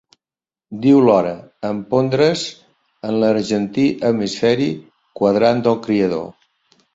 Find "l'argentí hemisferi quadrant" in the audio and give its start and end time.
3.25-5.63